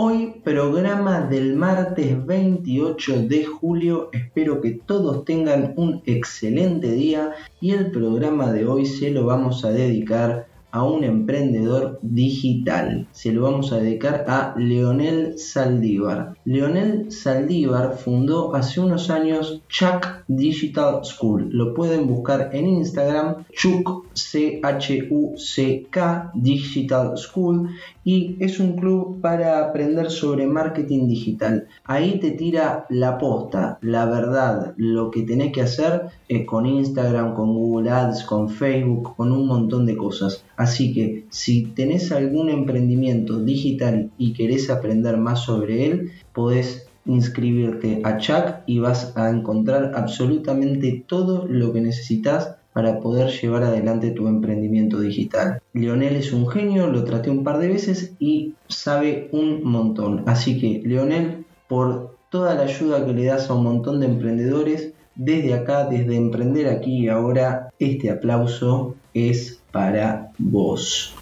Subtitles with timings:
[0.00, 4.10] Hoy, programa del martes 28 de julio.
[4.12, 9.64] Espero que todos tengan un excelente día y el programa de hoy se lo vamos
[9.64, 13.06] a dedicar a un emprendedor digital.
[13.12, 16.34] Se lo vamos a dedicar a Leonel Saldívar.
[16.44, 21.48] Leonel Saldívar fundó hace unos años Chuck Digital School.
[21.50, 25.98] Lo pueden buscar en Instagram, Chuck C-H-U-C-K
[26.34, 27.70] Digital School
[28.04, 31.68] y es un club para aprender sobre marketing digital.
[31.84, 37.34] Ahí te tira la posta, la verdad, lo que tenés que hacer eh, con Instagram,
[37.34, 40.44] con Google Ads, con Facebook, con un montón de cosas.
[40.76, 48.18] Que si tenés algún emprendimiento digital y querés aprender más sobre él, podés inscribirte a
[48.18, 54.28] Chuck y vas a encontrar absolutamente todo lo que necesitas para poder llevar adelante tu
[54.28, 55.60] emprendimiento digital.
[55.72, 60.22] Leonel es un genio, lo traté un par de veces y sabe un montón.
[60.26, 64.92] Así que Leonel, por toda la ayuda que le das a un montón de emprendedores,
[65.18, 71.14] desde acá, desde Emprender aquí y ahora, este aplauso es para vos.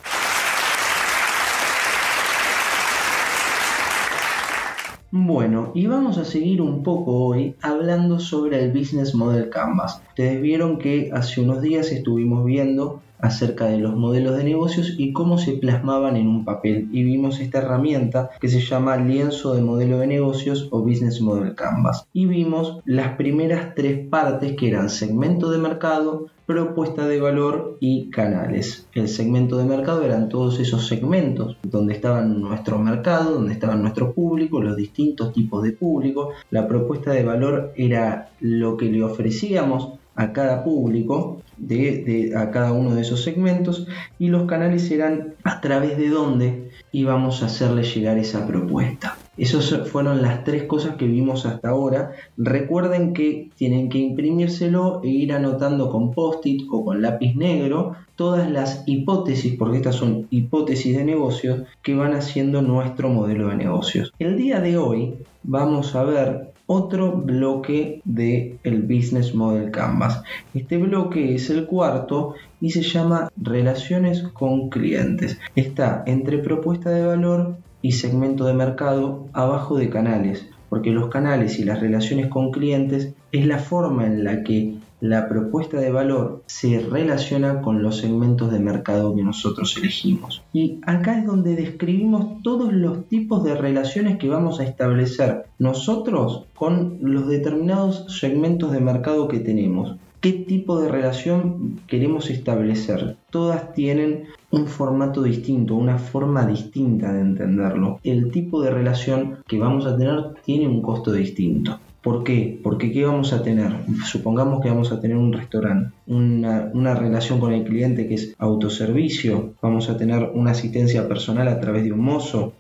[5.11, 10.03] Bueno, y vamos a seguir un poco hoy hablando sobre el Business Model Canvas.
[10.09, 15.13] Ustedes vieron que hace unos días estuvimos viendo acerca de los modelos de negocios y
[15.13, 16.89] cómo se plasmaban en un papel.
[16.93, 21.55] Y vimos esta herramienta que se llama lienzo de modelo de negocios o Business Model
[21.55, 22.07] Canvas.
[22.13, 28.09] Y vimos las primeras tres partes que eran segmento de mercado, propuesta de valor y
[28.11, 28.89] canales.
[28.95, 34.13] El segmento de mercado eran todos esos segmentos donde estaban nuestro mercado, donde estaban nuestro
[34.13, 36.31] público, los distintos tipos de público.
[36.51, 42.73] La propuesta de valor era lo que le ofrecíamos a cada público, de, a cada
[42.73, 43.87] uno de esos segmentos,
[44.19, 49.17] y los canales serán a través de dónde íbamos a hacerle llegar esa propuesta.
[49.37, 52.13] Esas fueron las tres cosas que vimos hasta ahora.
[52.39, 58.51] Recuerden que tienen que imprimírselo e ir anotando con post-it o con lápiz negro todas
[58.51, 64.13] las hipótesis, porque estas son hipótesis de negocios, que van haciendo nuestro modelo de negocios.
[64.19, 70.23] El día de hoy vamos a ver otro bloque del el Business Model Canvas.
[70.55, 75.39] Este bloque es el cuarto y se llama Relaciones con clientes.
[75.55, 81.59] Está entre propuesta de valor y segmento de mercado abajo de canales, porque los canales
[81.59, 84.75] y las relaciones con clientes es la forma en la que
[85.09, 90.43] la propuesta de valor se relaciona con los segmentos de mercado que nosotros elegimos.
[90.53, 96.45] Y acá es donde describimos todos los tipos de relaciones que vamos a establecer nosotros
[96.55, 99.97] con los determinados segmentos de mercado que tenemos.
[100.21, 103.17] ¿Qué tipo de relación queremos establecer?
[103.31, 108.01] Todas tienen un formato distinto, una forma distinta de entenderlo.
[108.03, 111.79] El tipo de relación que vamos a tener tiene un costo distinto.
[112.07, 112.61] ¿Por qué?
[112.63, 113.73] Porque ¿qué vamos a tener?
[114.05, 119.55] Supongamos que vamos a tener un restaurante, una, relación con el cliente que es autoservicio,
[119.61, 122.53] vamos a tener una asistencia personal a través de un mozo,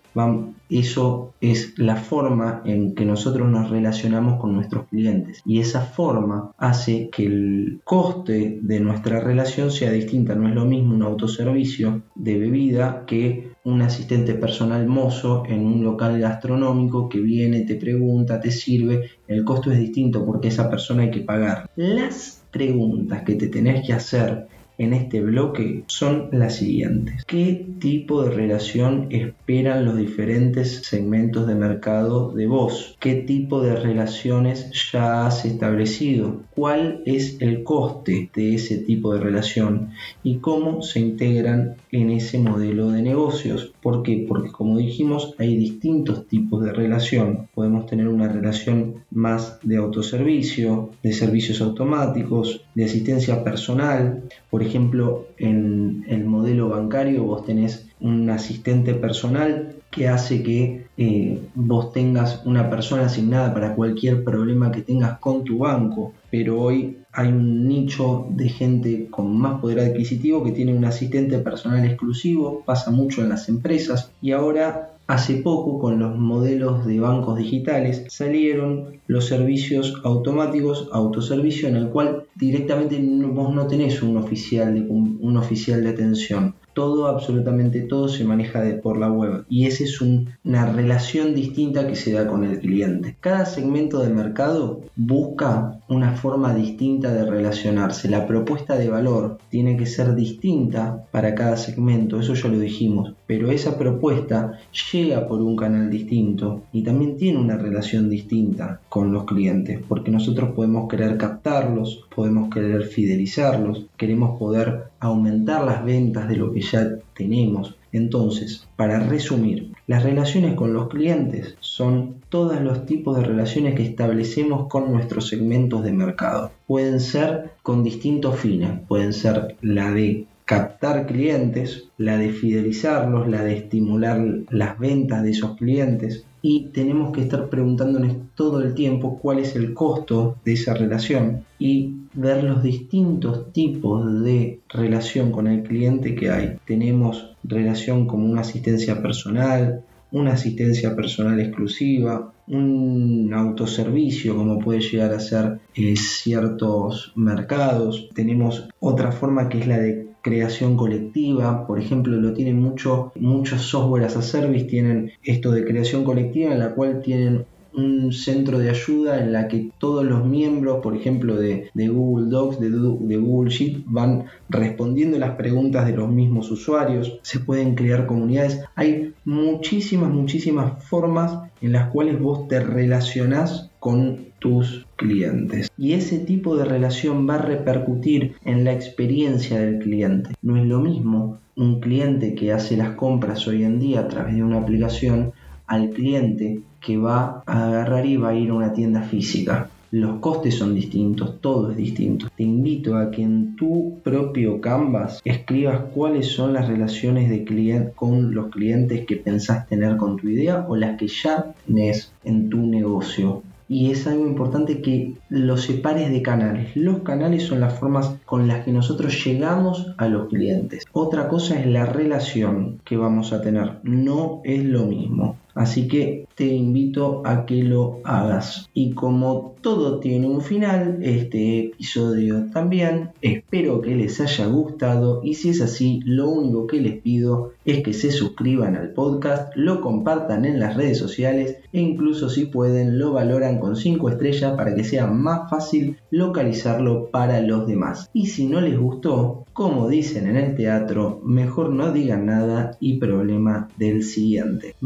[0.69, 6.53] eso es la forma en que nosotros nos relacionamos con nuestros clientes y esa forma
[6.59, 10.35] hace que el coste de nuestra relación sea distinta.
[10.35, 15.85] No es lo mismo un autoservicio de bebida que un asistente personal mozo en un
[15.85, 19.11] local gastronómico que viene, te pregunta, te sirve.
[19.29, 21.71] El costo es distinto porque esa persona hay que pagar.
[21.77, 24.49] Las preguntas que te tenés que hacer
[24.79, 27.25] en este bloque son las siguientes.
[27.27, 32.97] ¿Qué tipo de relación esperan los diferentes segmentos de mercado de vos?
[33.01, 36.43] ¿Qué tipo de relaciones ya has establecido?
[36.55, 39.91] ¿Cuál es el coste de ese tipo de relación?
[40.23, 43.73] ¿Y cómo se integran en ese modelo de negocios?
[43.83, 44.25] ¿Por qué?
[44.29, 47.49] Porque como dijimos hay distintos tipos de relación.
[47.55, 55.27] Podemos tener una relación más de autoservicio, de servicios automáticos, de asistencia personal, por ejemplo,
[55.39, 62.43] en el modelo bancario vos tenés un asistente personal que hace que eh, vos tengas
[62.45, 67.67] una persona asignada para cualquier problema que tengas con tu banco, pero hoy hay un
[67.67, 73.23] nicho de gente con más poder adquisitivo que tiene un asistente personal exclusivo, pasa mucho
[73.23, 74.13] en las empresas.
[74.21, 81.69] Y ahora Hace poco con los modelos de bancos digitales salieron los servicios automáticos, autoservicio,
[81.69, 87.07] en el cual directamente vos no tenés un oficial de, un oficial de atención todo,
[87.07, 92.13] absolutamente todo se maneja por la web y esa es una relación distinta que se
[92.13, 93.17] da con el cliente.
[93.19, 98.11] Cada segmento de mercado busca una forma distinta de relacionarse.
[98.11, 103.15] La propuesta de valor tiene que ser distinta para cada segmento, eso ya lo dijimos,
[103.27, 104.59] pero esa propuesta
[104.93, 110.11] llega por un canal distinto y también tiene una relación distinta con los clientes, porque
[110.11, 116.66] nosotros podemos querer captarlos, podemos querer fidelizarlos, queremos poder aumentar las ventas de lo que
[116.73, 117.77] ya tenemos.
[117.93, 123.85] Entonces, para resumir, las relaciones con los clientes son todos los tipos de relaciones que
[123.85, 126.51] establecemos con nuestros segmentos de mercado.
[126.67, 133.43] Pueden ser con distintos fines, pueden ser la de captar clientes, la de fidelizarlos, la
[133.43, 139.19] de estimular las ventas de esos clientes y tenemos que estar preguntándonos todo el tiempo
[139.21, 145.49] cuál es el costo de esa relación y ver los distintos tipos de relación con
[145.49, 146.59] el cliente que hay.
[146.65, 149.83] Tenemos relación como una asistencia personal,
[150.13, 158.09] una asistencia personal exclusiva, un autoservicio como puede llegar a ser eh, ciertos mercados.
[158.15, 163.63] Tenemos otra forma que es la de creación colectiva, por ejemplo, lo tienen mucho, muchos
[163.63, 167.45] software as a service, tienen esto de creación colectiva en la cual tienen
[167.75, 172.59] un centro de ayuda en la que todos los miembros, por ejemplo, de, Google Docs,
[172.59, 178.07] de, de, Google Sheet, van respondiendo las preguntas de los mismos usuarios, se pueden crear
[178.07, 178.63] comunidades.
[178.75, 185.71] Hay muchísimas, muchísimas formas en las cuales vos te relacionás con tus clientes.
[185.79, 190.35] Y ese tipo de relación va a repercutir en la experiencia del cliente.
[190.43, 194.35] No es lo mismo un cliente que hace las compras hoy en día a través
[194.35, 195.33] de una aplicación
[195.67, 199.71] al cliente que va a agarrar y va a ir a una tienda física.
[199.93, 202.27] Los costes son distintos, todo es distinto.
[202.37, 207.93] Te invito a que en tu propio Canvas escribas cuáles son las relaciones de cliente
[207.95, 212.51] con los clientes que pensás tener con tu idea o las que ya tenés en
[212.51, 216.77] tu negocio y es algo importante que lo separes de canales.
[216.77, 220.85] Los canales son las formas con las que nosotros llegamos a los clientes.
[220.93, 223.79] Otra cosa es la relación que vamos a tener.
[223.83, 225.37] No es lo mismo.
[225.57, 228.69] Así que te invito a que lo hagas.
[228.75, 233.11] Y como todo tiene un final, este episodio también.
[233.23, 237.83] Espero que les haya gustado y si es así, lo único que les pido es
[237.83, 242.99] que se suscriban al podcast, lo compartan en las redes sociales e incluso si pueden
[242.99, 248.11] lo valoran con 5 estrellas para que sea más fácil localizarlo para los demás.
[248.13, 252.99] Y si no les gustó, como dicen en el teatro, mejor no digan nada y
[252.99, 254.77] problema del siguiente.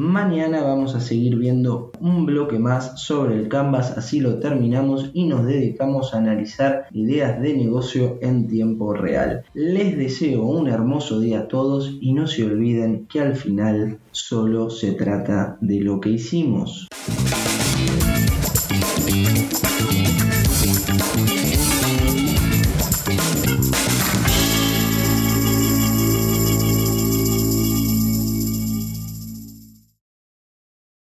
[0.63, 5.47] Vamos a seguir viendo un bloque más sobre el Canvas, así lo terminamos y nos
[5.47, 9.45] dedicamos a analizar ideas de negocio en tiempo real.
[9.55, 14.71] Les deseo un hermoso día a todos y no se olviden que al final solo
[14.71, 16.89] se trata de lo que hicimos.